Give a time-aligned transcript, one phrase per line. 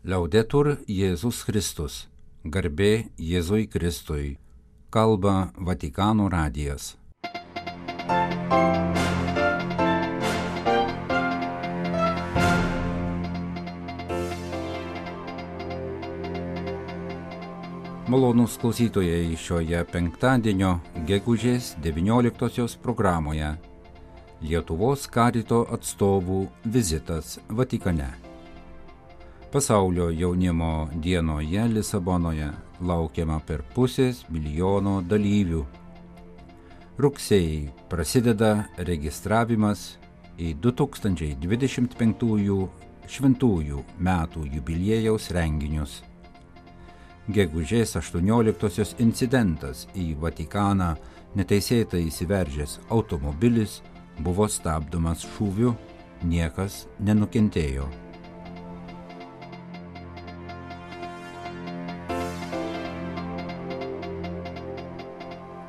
[0.00, 2.06] Liaudetur Jėzus Kristus.
[2.40, 4.38] Garbė Jėzui Kristui.
[4.88, 6.94] Kalba Vatikano radijas.
[18.08, 23.52] Malonus klausytojai šioje penktadienio gegužės 19-osios programoje
[24.40, 28.29] Lietuvos karito atstovų vizitas Vatikane.
[29.52, 32.50] Pasaulio jaunimo dienoje Lisabonoje
[32.80, 35.64] laukiama per pusės milijono dalyvių.
[37.00, 38.52] Rugsėjai prasideda
[38.90, 39.96] registravimas
[40.38, 42.68] į 2025
[43.10, 46.02] šventųjų metų jubiliejaus renginius
[47.30, 50.94] gegužės 18-osios incidentas į Vatikaną
[51.38, 53.80] neteisėtai įsiveržęs automobilis
[54.20, 55.74] buvo stabdomas šūviu,
[56.26, 57.86] niekas nenukentėjo.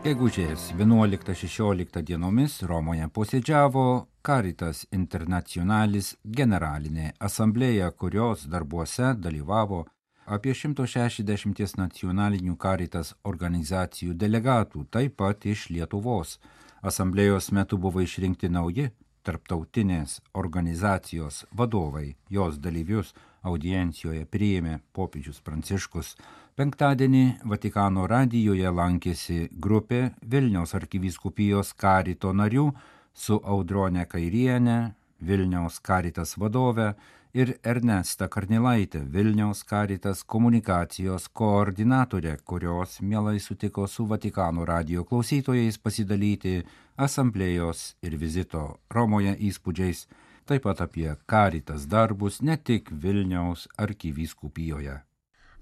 [0.02, 3.83] Gegužės 11-16 dienomis Romoje posėdžiavo
[4.25, 9.83] Caritas Internationalis generalinė asamblėja, kurios darbuose dalyvavo
[10.25, 16.39] apie 160 nacionalinių karitas organizacijų delegatų, taip pat iš Lietuvos.
[16.81, 18.89] Asamblėjos metu buvo išrinkti nauji
[19.25, 22.16] tarptautinės organizacijos vadovai.
[22.30, 26.16] Jos dalyvius audiencijoje priėmė popiežius Pranciškus.
[26.59, 32.67] Penktadienį Vatikano radijoje lankėsi grupė Vilniaus arkivyskupijos karito narių
[33.13, 36.94] su Audronė Kairienė, Vilniaus karitas vadove
[37.34, 46.62] ir Ernesta Karnilaitė, Vilniaus karitas komunikacijos koordinatorė, kurios mielai sutiko su Vatikano radio klausytojais pasidalyti
[46.98, 50.08] asamblėjos ir vizito Romoje įspūdžiais,
[50.46, 55.00] taip pat apie karitas darbus ne tik Vilniaus arkivyskupijoje.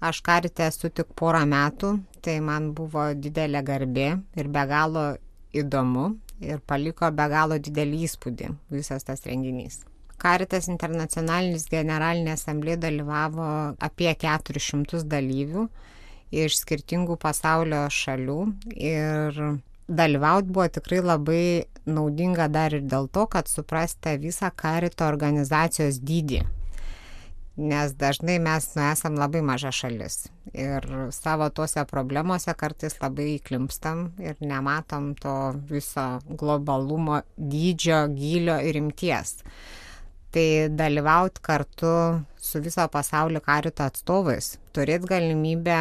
[0.00, 4.08] Aš karite esu tik porą metų, tai man buvo didelė garbė
[4.40, 5.04] ir be galo
[5.52, 9.82] įdomu ir paliko be galo didelį įspūdį visas tas renginys.
[10.20, 13.46] Karitas internacionalinis generalinė asamblė dalyvavo
[13.80, 15.64] apie 400 dalyvių
[16.30, 18.38] iš skirtingų pasaulio šalių
[18.76, 19.40] ir
[19.90, 21.44] dalyvauti buvo tikrai labai
[21.88, 26.44] naudinga dar ir dėl to, kad suprastė visą karito organizacijos dydį.
[27.60, 34.06] Nes dažnai mes nu, esam labai maža šalis ir savo tuose problemuose kartais labai įklimpstam
[34.22, 35.34] ir nematom to
[35.68, 39.40] viso globalumo dydžio, gylio ir imties
[40.34, 41.92] tai dalyvaut kartu
[42.40, 45.80] su viso pasaulio karito atstovais, turėti galimybę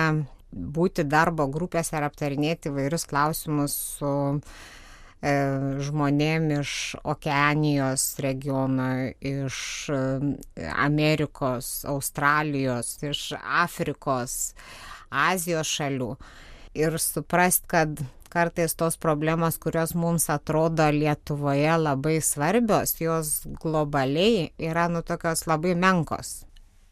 [0.52, 4.12] būti darbo grupėse ir aptarinėti vairius klausimus su
[5.22, 5.34] e,
[5.86, 6.74] žmonėm iš
[7.04, 8.90] Okeanijos regiono,
[9.22, 9.60] iš
[9.94, 10.02] e,
[10.74, 14.56] Amerikos, Australijos, iš Afrikos,
[15.10, 16.14] Azijos šalių.
[16.78, 24.88] Ir suprast, kad kartais tos problemos, kurios mums atrodo Lietuvoje labai svarbios, jos globaliai yra
[24.90, 26.44] nu tokios labai menkos.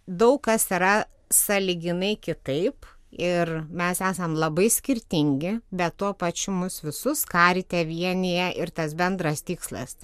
[0.08, 7.26] Daug kas yra saliginai kitaip ir mes esam labai skirtingi, bet tuo pačiu mus visus
[7.26, 9.98] karite vienyje ir tas bendras tikslas.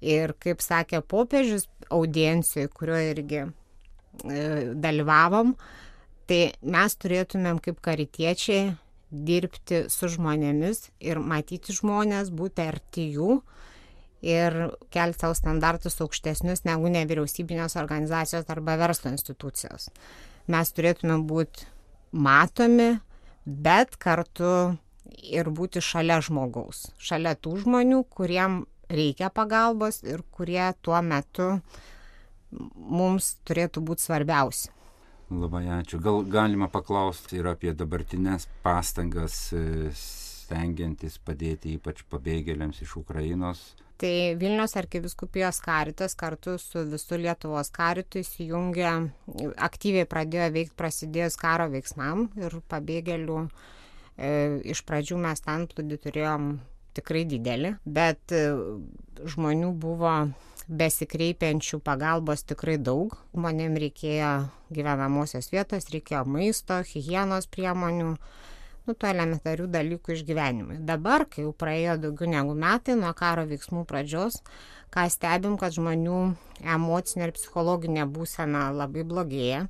[0.00, 3.50] Ir kaip sakė popiežius audiencijoje, kurioje irgi e,
[4.76, 5.54] dalyvavom,
[6.28, 8.74] tai mes turėtumėm kaip karitiečiai
[9.26, 13.40] dirbti su žmonėmis ir matyti žmonės, būti arti jų
[14.26, 14.56] ir
[14.90, 19.90] kelti savo standartus aukštesnius negu nevyriausybinės organizacijos arba verslo institucijos.
[20.50, 21.66] Mes turėtume būti
[22.12, 22.96] matomi,
[23.44, 24.76] bet kartu
[25.22, 31.56] ir būti šalia žmogaus, šalia tų žmonių, kuriem reikia pagalbos ir kurie tuo metu
[32.76, 34.70] mums turėtų būti svarbiausi.
[35.26, 35.98] Labai ačiū.
[35.98, 43.64] Gal galima paklausti ir apie dabartinės pastangas e, stengiantis padėti ypač pabėgėliams iš Ukrainos.
[43.98, 48.90] Tai Vilnius arkiviskupijos karitas kartu su visų Lietuvos karitu įsijungė,
[49.66, 54.30] aktyviai pradėjo veikti prasidėjus karo veiksmam ir pabėgėlių e,
[54.74, 56.50] iš pradžių mes ten plūdį turėjom
[56.96, 58.44] tikrai didelį, bet e,
[59.32, 60.12] žmonių buvo
[60.66, 63.14] besikreipiančių pagalbos tikrai daug.
[63.34, 64.32] Žmonėm reikėjo
[64.74, 68.16] gyvenamosios vietos, reikėjo maisto, hygienos priemonių,
[68.86, 70.80] nu, to elementarių dalykų išgyvenimui.
[70.88, 74.40] Dabar, kai jau praėjo daugiau negu metai nuo karo veiksmų pradžios,
[74.94, 76.18] ką stebim, kad žmonių
[76.74, 79.66] emocinė ir psichologinė būsena labai blogėja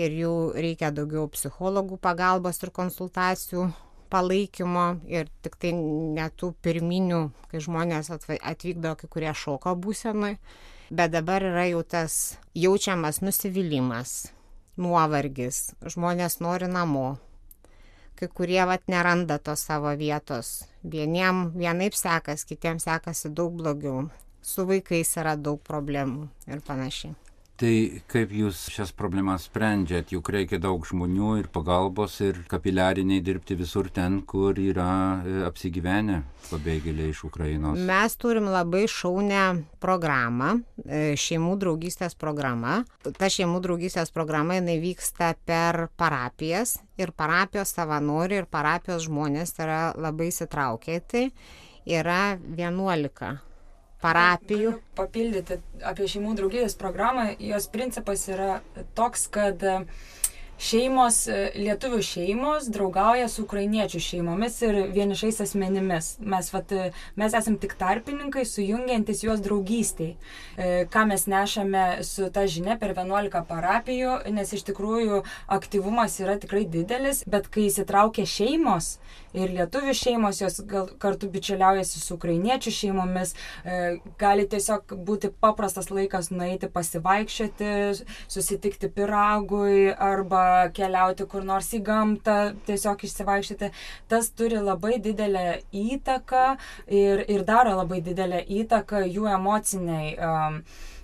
[0.00, 3.68] ir jų reikia daugiau psichologų pagalbos ir konsultacijų
[4.12, 10.36] palaikymo ir tik tai net tų pirminių, kai žmonės atvykdavo kai kurie šoko būsenui,
[10.92, 14.32] bet dabar yra jau tas jaučiamas nusivylimas,
[14.76, 17.16] nuovargis, žmonės nori namo,
[18.20, 20.62] kai kurie vat neranda tos savo vietos.
[20.84, 24.08] Vieniem vienaip sekas, kitiems sekasi daug blogiau.
[24.42, 27.14] Su vaikais yra daug problemų ir panašiai.
[27.60, 27.72] Tai
[28.10, 33.90] kaip jūs šias problemas sprendžiat, juk reikia daug žmonių ir pagalbos ir kapiliariniai dirbti visur
[33.92, 37.76] ten, kur yra e, apsigyvenę pabėgėliai iš Ukrainos.
[37.76, 39.44] Mes turim labai šaunę
[39.84, 40.56] programą,
[40.86, 42.80] e, šeimų draugystės programa.
[43.04, 49.80] Ta šeimų draugystės programa jinai vyksta per parapijas ir parapijos savanoriai ir parapijos žmonės yra
[49.94, 50.98] labai įsitraukę.
[51.04, 51.26] Tai
[52.00, 52.22] yra
[52.56, 53.51] 11
[54.02, 54.76] parapijų.
[54.98, 58.58] Papildyti apie šeimų draugybės programą, jos principas yra
[58.98, 59.86] toks, kad uh,
[60.62, 66.12] šeimos, e, lietuvių šeimos draugauja su ukrainiečių šeimomis ir vienišais asmenimis.
[66.20, 70.14] Mes, vat, e, mes esam tik tarpininkai, sujungiantis juos draugystiai.
[70.56, 76.38] E, ką mes nešame su ta žinia per 11 parapijų, nes iš tikrųjų aktyvumas yra
[76.38, 78.98] tikrai didelis, bet kai įsitraukia šeimos
[79.32, 80.60] ir lietuvių šeimos, jos
[81.00, 83.32] kartu bičiuliaujasi su ukrainiečių šeimomis,
[84.20, 87.70] gali tiesiog būti paprastas laikas nueiti pasivaikščioti,
[88.28, 92.38] susitikti piragui arba keliauti kur nors į gamtą,
[92.68, 93.70] tiesiog išsivaikščioti,
[94.12, 95.46] tas turi labai didelę
[95.82, 96.46] įtaką
[96.88, 100.58] ir, ir daro labai didelę įtaką jų emociniai, um,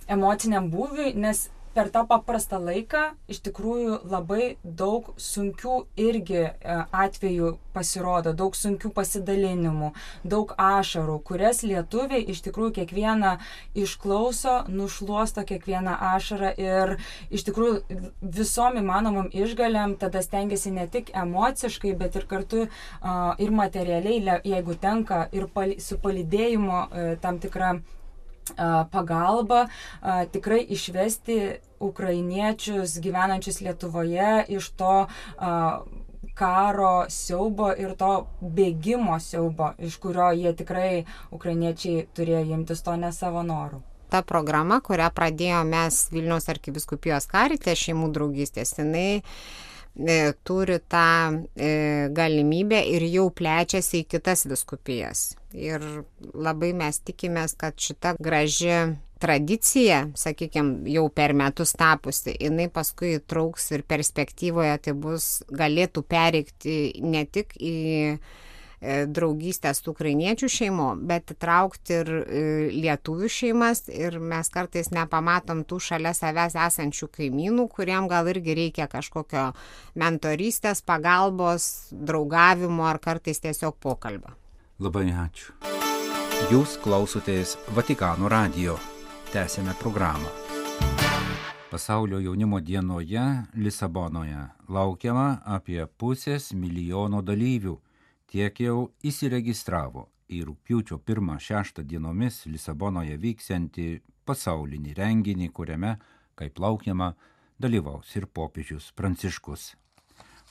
[0.09, 3.01] emociniam būviui, nes per tą paprastą laiką
[3.31, 6.51] iš tikrųjų labai daug sunkių irgi e,
[6.91, 9.91] atvejų pasirodo, daug sunkių pasidalinimų,
[10.23, 13.35] daug ašarų, kurias lietuviai iš tikrųjų kiekvieną
[13.77, 16.95] išklauso, nušuosto kiekvieną ašarą ir
[17.29, 18.01] iš tikrųjų
[18.39, 22.65] visom įmanomom išgaliam tada stengiasi ne tik emociškai, bet ir kartu
[23.39, 25.47] ir materialiai, jeigu tenka, ir
[25.79, 27.79] su palidėjimu uh, tam tikrą
[28.91, 29.65] pagalba
[30.33, 31.39] tikrai išvesti
[31.79, 34.95] ukrainiečius gyvenančius Lietuvoje iš to
[36.39, 38.11] karo siaubo ir to
[38.41, 41.05] bėgimo siaubo, iš kurio jie tikrai
[41.35, 47.75] ukrainiečiai turėjo imtis to ne savo norų ta programa, kurią pradėjome mes Vilniaus arkiviskupijos karite
[47.77, 49.68] šeimų draugystės, jinai E,
[50.47, 55.33] turi tą e, galimybę ir jau plečiasi į kitas viskupijas.
[55.53, 55.83] Ir
[56.33, 63.71] labai mes tikimės, kad šita graži tradicija, sakykime, jau per metus tapusi, jinai paskui trauks
[63.75, 67.75] ir perspektyvoje tai bus, galėtų pereikti ne tik į
[68.79, 75.65] E, draugystės tų ukrainiečių šeimų, bet įtraukti ir e, lietuvių šeimas ir mes kartais nepamatom
[75.67, 79.49] tų šalia savęs esančių kaimynų, kuriem gal irgi reikia kažkokio
[79.99, 84.31] mentorystės, pagalbos, draugavimo ar kartais tiesiog pokalbio.
[84.79, 85.51] Labai ačiū.
[86.47, 88.77] Jūs klausotės Vatikano radio.
[89.33, 90.31] Tęsėme programą.
[91.69, 93.27] Pasaulio jaunimo dienoje
[93.59, 97.75] Lisabonoje laukiama apie pusės milijono dalyvių
[98.29, 103.87] tiek jau įsiregistravo į rūpiučio 1-6 dienomis Lisabonoje vyksiantį
[104.29, 105.95] pasaulinį renginį, kuriame,
[106.37, 107.15] kaip laukiama,
[107.59, 109.73] dalyvaus ir popiežius Pranciškus.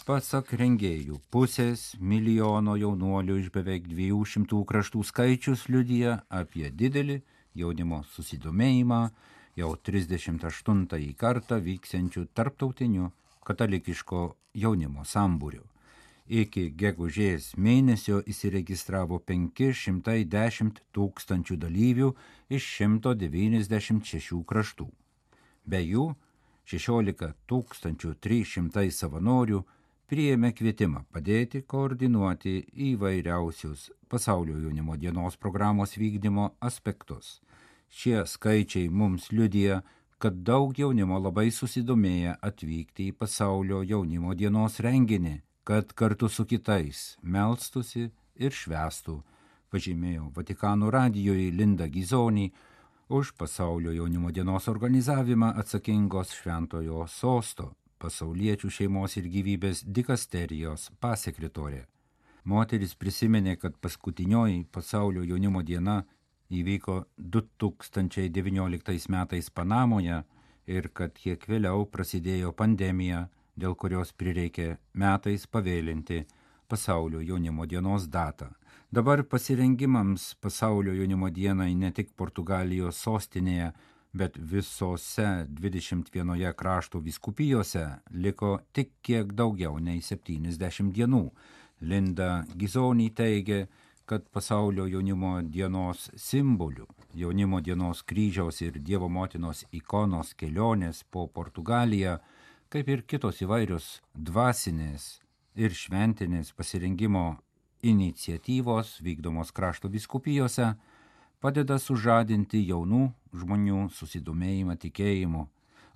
[0.07, 7.19] Pasak rengėjų, pusės milijono jaunuolių iš beveik 200 kraštų skaičius liudyja apie didelį
[7.59, 9.01] jaunimo susidomėjimą
[9.59, 10.87] jau 38
[11.19, 13.11] kartą vyksiančių tarptautinių
[13.45, 14.23] katalikiško
[14.55, 15.67] jaunimo sambūrių
[16.29, 22.13] iki gegužės mėnesio įsiregistravo 510 tūkstančių dalyvių
[22.53, 24.89] iš 196 kraštų.
[25.65, 26.13] Be jų
[26.69, 29.63] 16 300 savanorių
[30.09, 32.55] priėmė kvietimą padėti koordinuoti
[32.91, 37.41] įvairiausius pasaulio jaunimo dienos programos vykdymo aspektus.
[37.89, 39.83] Šie skaičiai mums liudija,
[40.19, 47.19] kad daug jaunimo labai susidomėję atvykti į pasaulio jaunimo dienos renginį kad kartu su kitais
[47.21, 48.07] melstusi
[48.41, 49.19] ir švestų,
[49.69, 52.47] pažymėjo Vatikano radijoje Linda Gizonį,
[53.13, 61.85] už pasaulio jaunimo dienos organizavimą atsakingos šventojo sosto pasauliečių šeimos ir gyvybės dikasterijos pasekretorė.
[62.49, 66.01] Moteris prisiminė, kad paskutinioji pasaulio jaunimo diena
[66.49, 70.23] įvyko 2019 metais Panamoje
[70.65, 73.27] ir kad kiek vėliau prasidėjo pandemija
[73.59, 76.25] dėl kurios prireikė metais pavėlinti
[76.69, 78.53] pasaulio jaunimo dienos datą.
[78.93, 83.73] Dabar pasirengimams pasaulio jaunimo dienai ne tik Portugalijos sostinėje,
[84.17, 85.27] bet visose
[85.61, 91.27] 21 krašto viskupijose liko tik kiek daugiau nei 70 dienų.
[91.81, 93.67] Linda Gizonį teigia,
[94.09, 102.17] kad pasaulio jaunimo dienos simbolių, jaunimo dienos kryžiaus ir Dievo motinos ikonos kelionės po Portugaliją
[102.69, 105.05] kaip ir kitos įvairios dvasinės
[105.57, 107.39] ir šventinės pasirinkimo
[107.81, 110.75] iniciatyvos vykdomos krašto viskupijose
[111.41, 113.07] padeda sužadinti jaunų
[113.41, 115.47] žmonių susidomėjimą tikėjimu,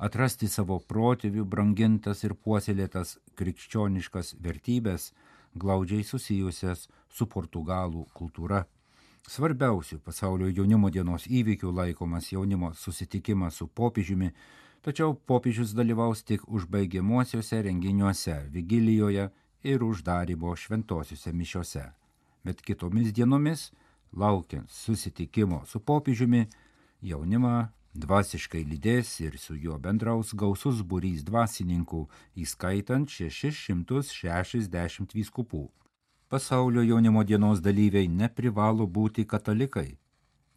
[0.00, 5.10] atrasti savo protėvių brangintas ir puoselėtas krikščioniškas vertybės,
[5.52, 8.64] glaudžiai susijusias su portugalų kultūra.
[9.28, 14.32] Svarbiausių pasaulio jaunimo dienos įvykių laikomas jaunimo susitikimas su popiežiumi,
[14.82, 19.30] tačiau popiežius dalyvaus tik užbaigiamuosiuose renginiuose, vigilijoje
[19.62, 21.92] ir uždarymo šventosiuose mišiuose.
[22.44, 23.72] Bet kitomis dienomis,
[24.12, 26.46] laukiant susitikimo su popiežiumi,
[27.02, 35.70] jaunimą dvasiškai lydės ir su juo bendraus gausus būrys dvasininkų, įskaitant 660 vyskupų.
[36.28, 39.98] Pasaulio jaunimo dienos dalyviai neprivalo būti katalikai.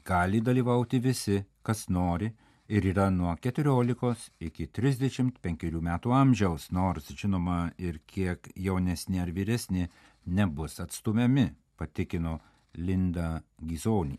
[0.06, 2.34] Gali dalyvauti visi, kas nori
[2.68, 9.90] ir yra nuo 14 iki 35 metų amžiaus, nors žinoma ir kiek jaunesni ar vyresni
[10.26, 12.40] nebus atstumiami, patikino
[12.74, 14.18] Linda Gizonį.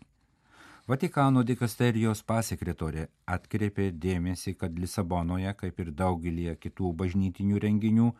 [0.87, 8.12] Vatikano dikasterijos pasekretorė atkreipė dėmesį, kad Lisabonoje, kaip ir daugelie kitų bažnytinių renginių,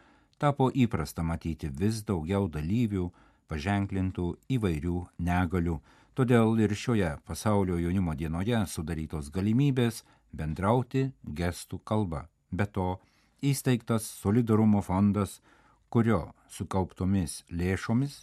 [0.42, 3.06] tapo įprasta matyti vis daugiau dalyvių,
[3.47, 5.76] paženklintų įvairių negalių,
[6.16, 10.00] todėl ir šioje pasaulio jaunimo dienoje sudarytos galimybės
[10.32, 12.23] bendrauti gestų kalba.
[12.50, 12.96] Be to,
[13.44, 15.40] įsteigtas solidarumo fondas,
[15.92, 18.23] kurio sukauptomis lėšomis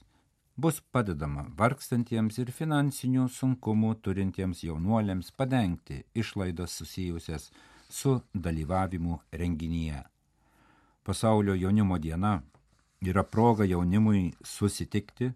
[0.58, 7.52] bus padedama vargstantiems ir finansinių sunkumų turintiems jaunuoliams padengti išlaidas susijusias
[7.90, 10.02] su dalyvavimu renginyje.
[11.04, 12.40] Pasaulio jaunimo diena
[13.02, 15.34] yra proga jaunimui susitikti,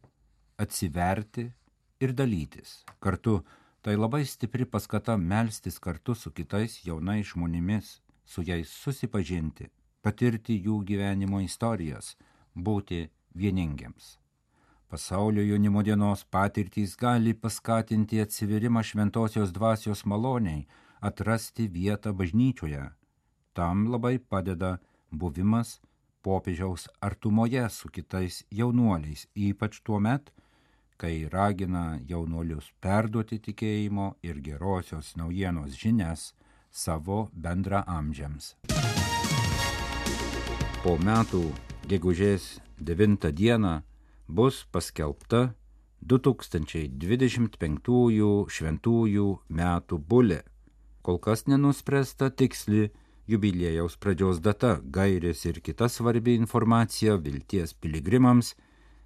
[0.57, 1.51] atsiverti
[1.99, 2.83] ir dalytis.
[2.99, 3.43] Kartu
[3.81, 9.69] tai labai stipri paskata melstis kartu su kitais jaunais žmonėmis, su jais susipažinti,
[10.03, 12.15] patirti jų gyvenimo istorijas,
[12.55, 14.17] būti vieningiams.
[14.87, 20.67] Pasaulio jaunimo dienos patirtys gali paskatinti atsiverimą šventosios dvasios maloniai,
[21.01, 22.85] atrasti vietą bažnyčioje.
[23.53, 24.77] Tam labai padeda
[25.11, 25.79] buvimas
[26.23, 30.31] popiežiaus artumoje su kitais jaunuoliais, ypač tuo met,
[30.97, 36.31] kai ragina jaunuolius perduoti tikėjimo ir gerosios naujienos žinias
[36.71, 38.55] savo bendra amžiams.
[40.83, 41.53] Po metų
[41.89, 43.81] gegužės 9 dieną
[44.27, 45.53] bus paskelbta
[46.01, 50.41] 2025 šventųjų metų bulė.
[51.01, 52.91] Kol kas nenuspręsta tiksli
[53.27, 58.55] jubiliejaus pradžios data, gairės ir kita svarbi informacija vilties piligrimams,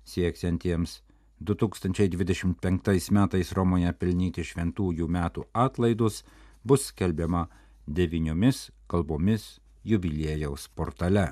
[0.06, 1.02] sieksiantiems
[1.42, 6.22] 2025 metais Romoje pelnyti šventųjų metų atlaidus,
[6.64, 7.48] bus skelbiama
[7.88, 11.32] devyniomis kalbomis jubiliejaus portale.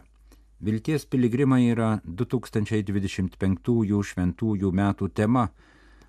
[0.59, 5.49] Vilties piligrimai yra 2025 šventųjų metų tema.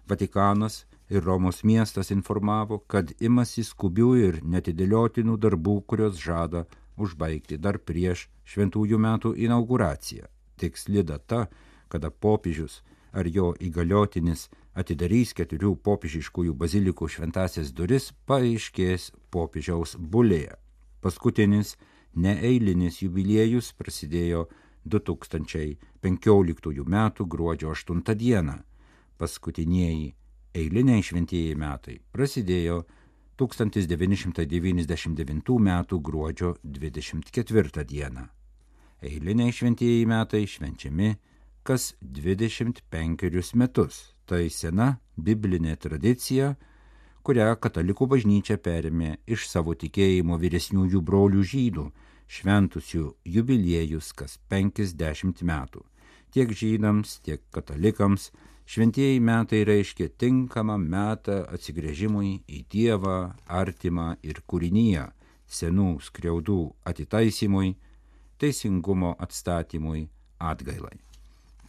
[0.08, 6.64] Vatikanas ir Romos miestas informavo, kad imasi skubių ir netidėliotinų darbų, kurios žada
[6.96, 10.26] užbaigti dar prieš šventųjų metų inauguraciją.
[10.56, 11.46] Tiksli data,
[11.88, 14.48] kada popiežius ar jo įgaliotinis
[14.78, 20.54] atidarys keturių popiežiškųjų bazilikų šventasias duris, paaiškės popiežiaus bulėje.
[21.00, 21.76] Paskutinis
[22.14, 24.48] neeilinis jubiliejus prasidėjo
[24.84, 26.16] 2015 m.
[27.26, 28.14] gruodžio 8 d.
[29.18, 30.14] Paskutinieji
[30.56, 32.84] eiliniai šventieji metai prasidėjo
[33.40, 35.84] 1999 m.
[36.08, 38.10] gruodžio 24 d.
[39.00, 41.16] Eiliniai šventieji metai švenčiami
[41.62, 44.00] kas 25 metus.
[44.26, 46.54] Tai sena biblinė tradicija,
[47.26, 51.86] kurią katalikų bažnyčia perėmė iš savo tikėjimo vyresniųjų brolių žydų,
[52.30, 55.82] šventusių jubiliejus kas 50 metų.
[56.30, 58.30] Tiek žydams, tiek katalikams
[58.70, 65.08] šventieji metai reiškia tinkamą metą atsigrėžimui į Dievą, artimą ir kūrinyje,
[65.50, 67.74] senų skriaudų atitaisimui,
[68.38, 70.06] teisingumo atstatymui,
[70.38, 71.09] atgailai.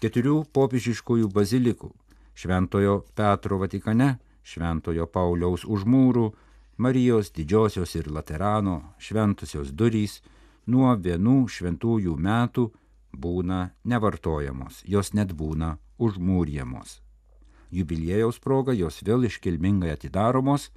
[0.01, 1.91] Keturių popiežiškųjų bazilikų-
[2.41, 6.31] Šventojo Petro Vatikane, Šventojo Pauliaus užmūrų,
[6.77, 10.21] Marijos didžiosios ir Laterano šventusios durys
[10.65, 12.71] nuo vienų šventųjų metų
[13.13, 17.01] būna nevartojamos, jos net būna užmūrjamos.
[17.69, 20.71] Jubiliejaus proga jos vėl iškilmingai atidaromos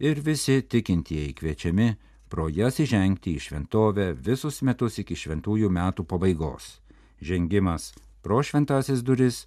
[0.00, 1.90] ir visi tikintieji kviečiami
[2.30, 6.80] pro jas įžengti į šventovę visus metus iki šventųjų metų pabaigos.
[7.20, 9.46] Žengimas pro šventasis duris,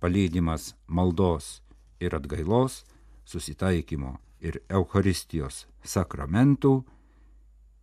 [0.00, 1.60] palydimas maldos
[2.00, 2.84] ir atgailos
[3.24, 6.80] susitaikymo ir Eucharistijos sakramentų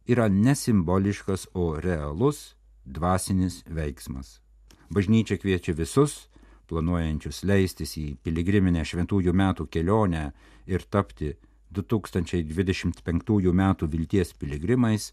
[0.08, 4.40] yra nesimboliškas, o realus dvasinis veiksmas.
[4.90, 6.28] Bažnyčia kviečia visus,
[6.68, 10.32] planuojančius leistis į piligriminę šventųjų metų kelionę
[10.68, 11.34] ir tapti
[11.76, 15.12] 2025 metų vilties piligrimais,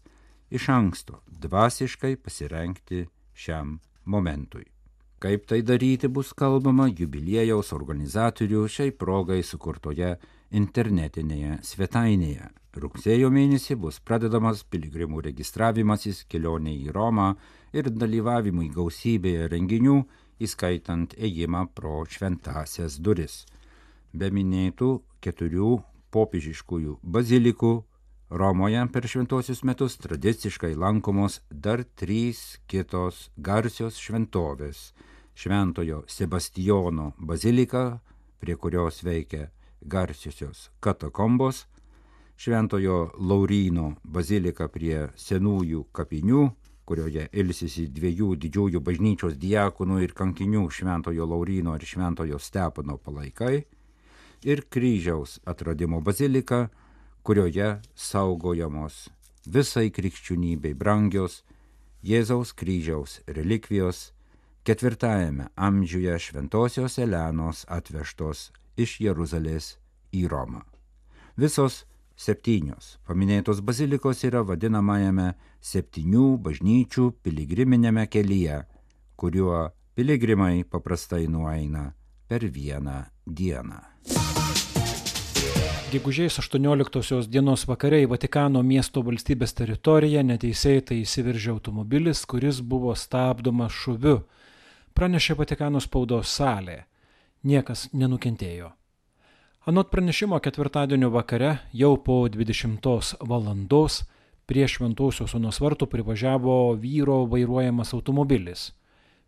[0.49, 3.05] iš anksto dvasiškai pasirenkti
[3.35, 4.74] šiam momentui.
[5.19, 10.15] Kaip tai daryti bus kalbama jubiliejaus organizatorių šiai progai sukurtoje
[10.51, 12.49] internetinėje svetainėje.
[12.75, 17.29] Rugsėjo mėnesį bus pradedamas piligrimų registravimasis kelioniai į Romą
[17.71, 20.01] ir dalyvavimui gausybėje renginių,
[20.43, 23.45] įskaitant ėjimą pro šventasias duris.
[24.11, 24.89] Be minėtų
[25.23, 25.77] keturių
[26.11, 27.73] popiežiškųjų bazilikų
[28.29, 34.93] Romoje per šventosius metus tradiciškai lankomos dar trys kitos garsios šventovės-
[35.41, 37.99] Šventojo Sebastijono bazilika,
[38.39, 39.51] prie kurios veikia
[39.81, 41.67] garsiosios katakombos,
[42.37, 46.49] Šventojo Lauryno bazilika prie senųjų kapinių,
[46.85, 53.65] kurioje ilsisi dviejų didžiųjų bažnyčios diakonų ir kankinių Šventojo Lauryno ir Šventojo Stepono palaikai,
[54.43, 56.69] ir kryžiaus atradimo bazilika,
[57.25, 59.07] kurioje saugojamos
[59.45, 61.41] visai krikščionybei brangios
[62.05, 64.11] Jėzaus kryžiaus relikvijos
[64.65, 69.75] ketvirtajame amžiuje šventosios Elenos atvežtos iš Jeruzalės
[70.13, 70.61] į Romą.
[71.37, 71.83] Visos
[72.15, 75.31] septynios paminėtos bazilikos yra vadinamajame
[75.65, 78.61] septynių bažnyčių piligriminėme kelyje,
[79.17, 79.65] kuriuo
[79.97, 81.89] piligrimai paprastai nueina
[82.29, 83.81] per vieną dieną.
[85.95, 93.71] Gegužės 18 dienos vakare į Vatikano miesto valstybės teritoriją neteisėtai įsiveržė automobilis, kuris buvo stabdomas
[93.71, 94.17] šuviu,
[94.91, 96.81] pranešė Vatikano spaudos salė.
[97.47, 98.73] Niekas nenukentėjo.
[99.71, 104.03] Anot pranešimo ketvirtadienio vakare, jau po 20 valandos,
[104.45, 108.73] prie Šventosios Onos vartų privažiavo vyro vairuojamas automobilis.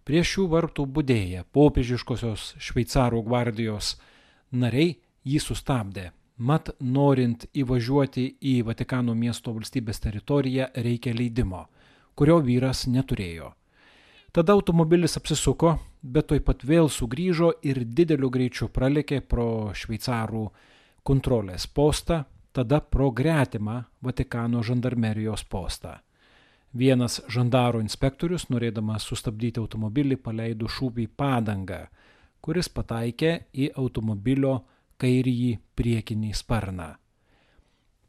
[0.03, 3.95] Prie šių vartų būdėję popiežiškosios šveicarų gvardijos
[4.51, 11.63] nariai jį sustabdė Mat, norint įvažiuoti į Vatikano miesto valstybės teritoriją reikia leidimo,
[12.13, 13.55] kurio vyras neturėjo.
[14.37, 20.43] Tada automobilis apsisuko, bet toj pat vėl sugrįžo ir dideliu greičiu pralėkė pro šveicarų
[21.01, 22.21] kontrolės postą,
[22.53, 25.97] tada pro gretimą Vatikano žandarmerijos postą.
[26.77, 31.87] Vienas žandaro inspektorius, norėdamas sustabdyti automobilį, paleido šūvį padangą,
[32.45, 34.59] kuris pataikė į automobilio
[35.01, 36.95] kairįjį priekinį sparną.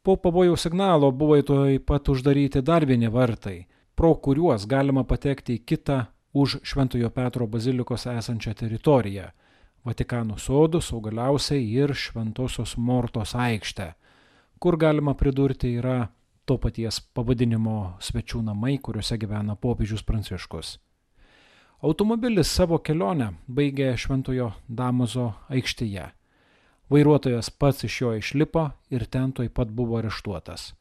[0.03, 5.65] Po pavojaus signalo buvo taip pat uždaryti dar vieni vartai, pro kuriuos galima patekti į
[5.65, 5.99] kitą
[6.33, 9.29] už Šventojo Petro bazilikos esančią teritoriją-
[9.85, 13.93] Vatikano sodus, o galiausiai ir Šventosios Mortos aikštę,
[14.59, 16.09] kur galima pridurti yra
[16.45, 20.79] to paties pavadinimo svečių namai, kuriuose gyvena popiežius Pranciškus.
[21.81, 26.18] Automobilis savo kelionę baigė Šventojo Damozo aikštėje
[26.89, 30.73] Vairuotojas pats iš jo išlipo ir ten toj pat buvo areštuotas.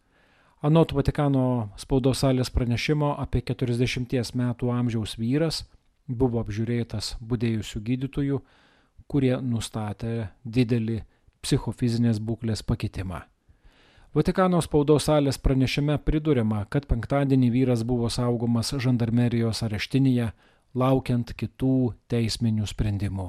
[0.64, 5.62] Anot Vatikano spaudos salės pranešimo apie 40 metų amžiaus vyras
[6.08, 8.40] buvo apžiūrėtas būdėjusių gydytojų,
[9.06, 11.02] kurie nustatė didelį
[11.44, 13.22] psichofizinės būklės pakitimą.
[14.16, 20.32] Vatikano spaudos salės pranešime pridurima, kad penktadienį vyras buvo saugomas žandarmerijos areštinėje,
[20.74, 23.28] laukiant kitų teisminių sprendimų.